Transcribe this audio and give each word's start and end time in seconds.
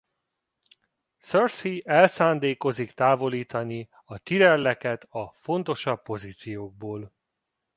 Cersei 1.19 1.81
el 1.85 2.07
szándékozik 2.07 2.91
távolítani 2.91 3.89
a 4.05 4.19
Tyrelleket 4.21 5.03
a 5.09 5.31
fontosabb 5.31 6.01
pozíciókból. 6.01 7.13